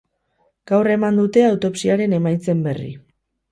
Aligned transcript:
Gaur 0.71 0.89
eman 0.93 1.19
dute 1.21 1.45
autopsiaren 1.51 2.19
emaitzen 2.21 2.67
berri. 2.71 2.91